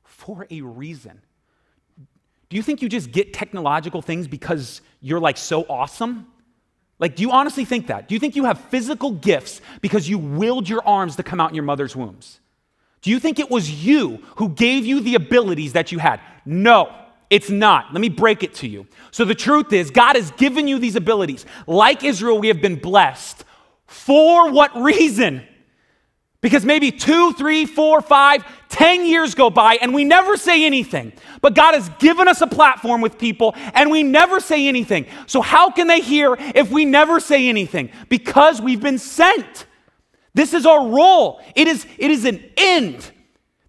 [0.03, 1.19] for a reason.
[2.49, 6.27] Do you think you just get technological things because you're like so awesome?
[7.01, 8.07] Like, do you honestly think that?
[8.07, 11.49] Do you think you have physical gifts because you willed your arms to come out
[11.49, 12.39] in your mother's wombs?
[13.01, 16.21] Do you think it was you who gave you the abilities that you had?
[16.45, 16.95] No,
[17.31, 17.91] it's not.
[17.91, 18.85] Let me break it to you.
[19.09, 21.45] So, the truth is, God has given you these abilities.
[21.65, 23.45] Like Israel, we have been blessed.
[23.87, 25.47] For what reason?
[26.41, 31.13] Because maybe two, three, four, five, ten years go by and we never say anything.
[31.39, 35.05] But God has given us a platform with people and we never say anything.
[35.27, 37.91] So, how can they hear if we never say anything?
[38.09, 39.67] Because we've been sent.
[40.33, 41.41] This is our role.
[41.55, 43.11] It is, it is an end.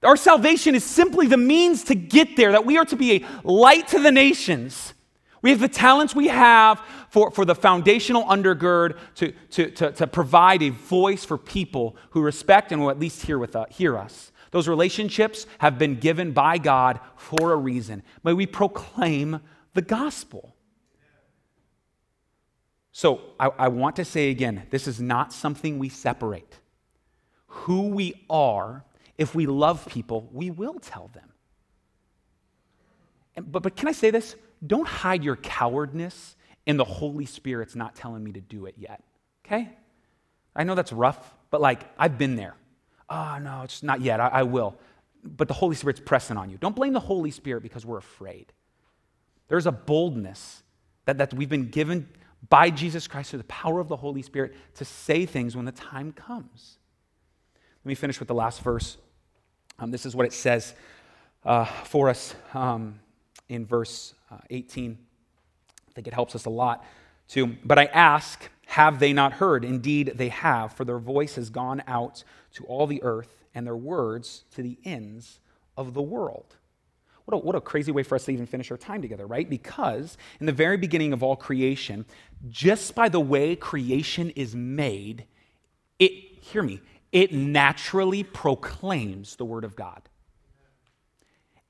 [0.03, 3.27] Our salvation is simply the means to get there, that we are to be a
[3.45, 4.95] light to the nations.
[5.43, 6.81] We have the talents we have
[7.11, 12.23] for, for the foundational undergird to, to, to, to provide a voice for people who
[12.23, 14.31] respect and will at least hear, with, uh, hear us.
[14.53, 18.03] Those relationships have been given by God for a reason.
[18.23, 19.41] May we proclaim
[19.75, 20.55] the gospel.
[22.93, 26.59] So I, I want to say again this is not something we separate.
[27.47, 28.85] Who we are,
[29.19, 31.31] if we love people, we will tell them.
[33.35, 34.37] And, but, but can I say this?
[34.65, 36.37] Don't hide your cowardness
[36.67, 39.03] in the Holy Spirit's not telling me to do it yet.
[39.45, 39.69] Okay?
[40.55, 42.55] I know that's rough, but like I've been there.
[43.09, 44.21] Oh, no, it's not yet.
[44.21, 44.77] I, I will.
[45.25, 46.59] But the Holy Spirit's pressing on you.
[46.59, 48.53] Don't blame the Holy Spirit because we're afraid.
[49.49, 50.63] There's a boldness
[51.05, 52.09] that, that we've been given
[52.49, 55.73] by Jesus Christ through the power of the Holy Spirit to say things when the
[55.73, 56.79] time comes.
[57.85, 58.97] Let me finish with the last verse.
[59.79, 60.75] Um, this is what it says
[61.45, 63.01] uh, for us um,
[63.49, 64.97] in verse Uh, 18.
[65.89, 66.85] I think it helps us a lot
[67.29, 67.57] too.
[67.65, 69.63] But I ask, have they not heard?
[69.63, 72.25] Indeed, they have, for their voice has gone out
[72.55, 75.41] to all the earth, and their words to the ends
[75.77, 76.57] of the world.
[77.27, 79.49] What a, what a crazy way for us to even finish our time together, right?
[79.49, 82.07] Because in the very beginning of all creation,
[82.49, 85.27] just by the way creation is made,
[85.99, 86.81] it, hear me,
[87.13, 90.09] it naturally proclaims the Word of God.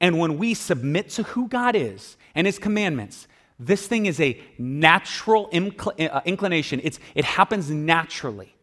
[0.03, 3.26] And when we submit to who God is and His commandments,
[3.59, 6.80] this thing is a natural incl- uh, inclination.
[6.82, 8.55] It's, it happens naturally.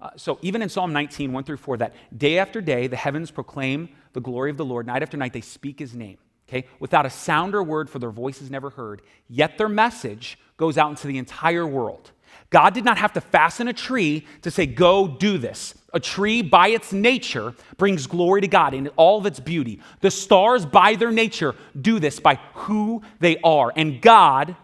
[0.00, 3.30] Uh, so even in Psalm 19, 1 through 4, that day after day the heavens
[3.30, 6.18] proclaim the glory of the Lord, night after night they speak his name.
[6.48, 6.66] Okay?
[6.78, 9.00] Without a sound or word, for their voice is never heard.
[9.28, 12.10] Yet their message goes out into the entire world.
[12.50, 15.74] God did not have to fasten a tree to say, Go do this.
[15.92, 19.80] A tree, by its nature, brings glory to God in all of its beauty.
[20.00, 23.72] The stars, by their nature, do this by who they are.
[23.76, 24.56] And God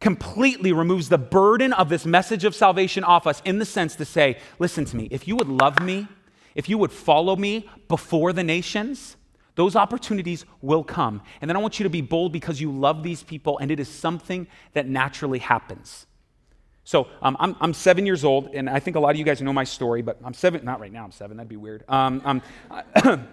[0.00, 4.04] completely removes the burden of this message of salvation off us in the sense to
[4.04, 6.08] say, Listen to me, if you would love me,
[6.54, 9.16] if you would follow me before the nations,
[9.56, 11.22] those opportunities will come.
[11.40, 13.80] And then I want you to be bold because you love these people, and it
[13.80, 16.06] is something that naturally happens.
[16.86, 19.42] So um, I'm, I'm, seven years old, and I think a lot of you guys
[19.42, 21.82] know my story, but I'm seven, not right now, I'm seven, that'd be weird.
[21.88, 22.42] Um, um,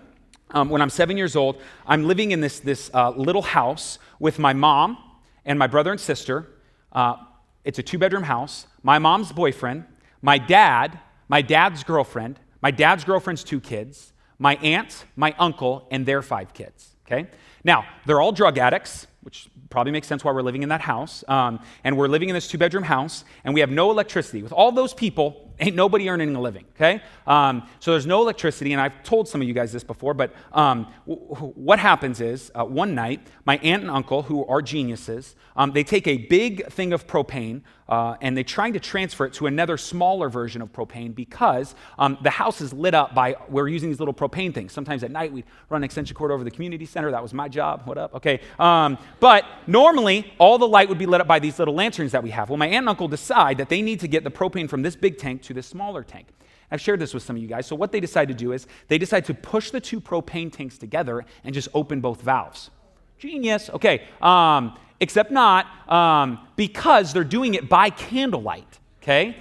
[0.49, 4.39] um, when I'm seven years old, I'm living in this, this uh, little house with
[4.39, 4.97] my mom
[5.45, 6.49] and my brother and sister.
[6.91, 7.17] Uh,
[7.63, 8.65] it's a two bedroom house.
[8.81, 9.85] My mom's boyfriend,
[10.23, 16.07] my dad, my dad's girlfriend, my dad's girlfriend's two kids, my aunt, my uncle, and
[16.07, 16.95] their five kids.
[17.05, 17.29] Okay?
[17.63, 21.23] Now, they're all drug addicts, which probably makes sense why we're living in that house.
[21.27, 24.43] Um, and we're living in this two bedroom house, and we have no electricity.
[24.43, 27.01] With all those people, ain't nobody earning a living, okay?
[27.27, 30.33] Um, so there's no electricity, and I've told some of you guys this before, but
[30.51, 31.21] um, w-
[31.55, 35.83] what happens is uh, one night, my aunt and uncle, who are geniuses, um, they
[35.83, 37.61] take a big thing of propane
[37.93, 42.17] uh, and they're trying to transfer it to another smaller version of propane because um,
[42.23, 44.73] the house is lit up by, we're using these little propane things.
[44.73, 47.11] Sometimes at night we'd run an extension cord over the community center.
[47.11, 47.83] That was my job.
[47.85, 48.15] What up?
[48.15, 48.39] Okay.
[48.57, 52.23] Um, but normally, all the light would be lit up by these little lanterns that
[52.23, 52.49] we have.
[52.49, 54.95] Well, my aunt and uncle decide that they need to get the propane from this
[54.95, 56.27] big tank to this smaller tank.
[56.71, 57.67] I've shared this with some of you guys.
[57.67, 60.77] So, what they decide to do is they decide to push the two propane tanks
[60.77, 62.71] together and just open both valves.
[63.19, 63.69] Genius.
[63.69, 64.07] Okay.
[64.21, 68.79] Um, except not um, because they're doing it by candlelight.
[69.01, 69.37] Okay?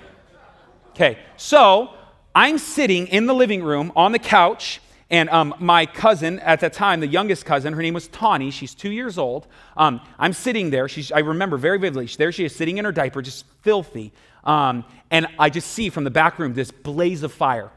[0.91, 1.19] Okay.
[1.37, 1.95] So
[2.35, 4.81] I'm sitting in the living room on the couch.
[5.13, 8.51] And um, my cousin at that time, the youngest cousin, her name was Tawny.
[8.51, 9.47] She's two years old.
[9.77, 10.89] Um, I'm sitting there.
[10.89, 12.07] She's, I remember very vividly.
[12.07, 14.11] There she is, sitting in her diaper, just filthy.
[14.43, 17.71] Um, and I just see from the back room this blaze of fire.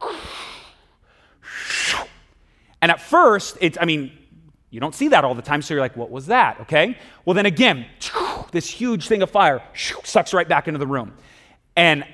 [2.82, 4.14] And at first, it's, I mean,
[4.70, 6.62] you don't see that all the time, so you're like, what was that?
[6.62, 6.98] Okay?
[7.26, 7.86] Well, then again,
[8.52, 9.62] this huge thing of fire
[10.06, 11.14] sucks right back into the room.
[11.76, 12.06] And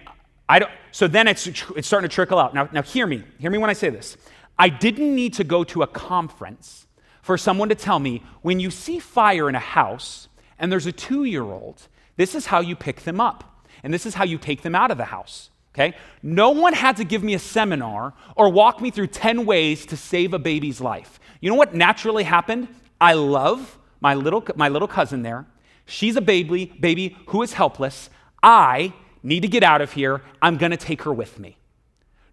[0.49, 2.55] I don't, so then it's, it's starting to trickle out.
[2.55, 3.23] Now, now, hear me.
[3.37, 4.17] Hear me when I say this.
[4.61, 6.85] I didn't need to go to a conference
[7.23, 10.27] for someone to tell me when you see fire in a house
[10.59, 14.05] and there's a two year old, this is how you pick them up and this
[14.05, 15.49] is how you take them out of the house.
[15.73, 15.95] Okay?
[16.21, 19.97] No one had to give me a seminar or walk me through 10 ways to
[19.97, 21.19] save a baby's life.
[21.39, 22.67] You know what naturally happened?
[22.99, 25.47] I love my little, my little cousin there.
[25.87, 28.11] She's a baby, baby who is helpless.
[28.43, 28.93] I
[29.23, 30.21] need to get out of here.
[30.39, 31.57] I'm going to take her with me.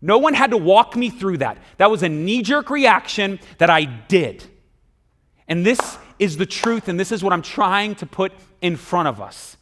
[0.01, 1.59] No one had to walk me through that.
[1.79, 4.45] That was a knee jerk reaction that I did.
[5.49, 9.09] And this is the truth, and this is what I'm trying to put in front
[9.09, 9.57] of us.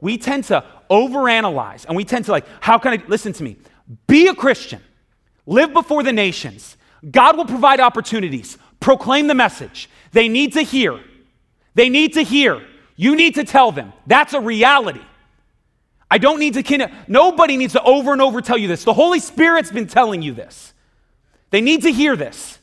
[0.00, 3.56] We tend to overanalyze and we tend to, like, how can I, listen to me,
[4.06, 4.80] be a Christian.
[5.46, 6.76] Live before the nations.
[7.10, 8.58] God will provide opportunities.
[8.80, 9.88] Proclaim the message.
[10.12, 11.00] They need to hear.
[11.74, 12.62] They need to hear.
[12.96, 13.92] You need to tell them.
[14.06, 15.02] That's a reality.
[16.12, 18.84] I don't need to, nobody needs to over and over tell you this.
[18.84, 20.74] The Holy Spirit's been telling you this.
[21.48, 22.58] They need to hear this.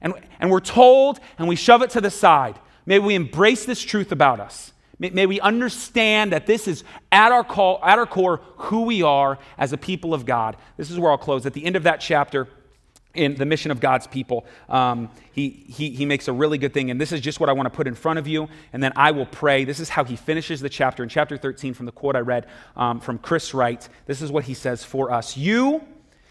[0.00, 2.60] And, and we're told and we shove it to the side.
[2.86, 4.72] May we embrace this truth about us.
[5.00, 9.02] May, may we understand that this is at our, call, at our core who we
[9.02, 10.56] are as a people of God.
[10.76, 11.46] This is where I'll close.
[11.46, 12.46] At the end of that chapter,
[13.14, 16.90] in the mission of God's people, um, he, he, he makes a really good thing.
[16.90, 18.48] And this is just what I want to put in front of you.
[18.72, 19.64] And then I will pray.
[19.64, 21.02] This is how he finishes the chapter.
[21.02, 22.46] In chapter 13, from the quote I read
[22.76, 25.84] um, from Chris Wright, this is what he says for us You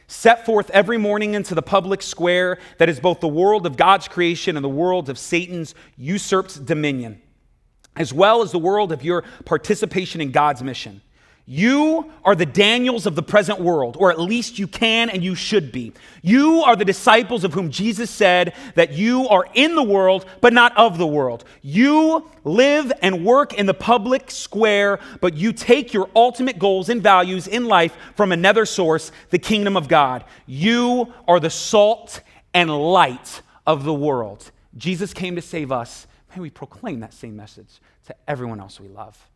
[0.08, 4.08] set forth every morning into the public square that is both the world of God's
[4.08, 7.22] creation and the world of Satan's usurped dominion,
[7.96, 11.02] as well as the world of your participation in God's mission.
[11.52, 15.34] You are the Daniels of the present world, or at least you can and you
[15.34, 15.94] should be.
[16.22, 20.54] You are the disciples of whom Jesus said that you are in the world, but
[20.54, 21.46] not of the world.
[21.64, 27.02] You live and work in the public square, but you take your ultimate goals and
[27.02, 30.26] values in life from another source, the kingdom of God.
[30.46, 32.22] You are the salt
[32.54, 34.52] and light of the world.
[34.78, 36.06] Jesus came to save us.
[36.36, 39.29] May we proclaim that same message to everyone else we love.